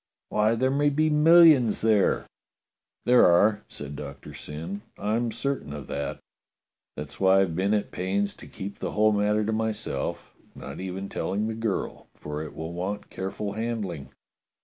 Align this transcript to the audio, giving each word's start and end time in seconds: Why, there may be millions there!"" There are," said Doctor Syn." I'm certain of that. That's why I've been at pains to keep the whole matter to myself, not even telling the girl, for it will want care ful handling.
Why, 0.29 0.55
there 0.55 0.71
may 0.71 0.89
be 0.89 1.11
millions 1.11 1.81
there!"" 1.81 2.25
There 3.05 3.23
are," 3.27 3.61
said 3.67 3.95
Doctor 3.95 4.33
Syn." 4.33 4.81
I'm 4.97 5.31
certain 5.31 5.73
of 5.73 5.85
that. 5.89 6.17
That's 6.97 7.19
why 7.19 7.41
I've 7.41 7.55
been 7.55 7.75
at 7.75 7.91
pains 7.91 8.33
to 8.37 8.47
keep 8.47 8.79
the 8.79 8.93
whole 8.93 9.11
matter 9.11 9.45
to 9.45 9.53
myself, 9.53 10.33
not 10.55 10.79
even 10.79 11.07
telling 11.07 11.45
the 11.45 11.53
girl, 11.53 12.07
for 12.15 12.41
it 12.41 12.55
will 12.55 12.73
want 12.73 13.11
care 13.11 13.29
ful 13.29 13.51
handling. 13.53 14.09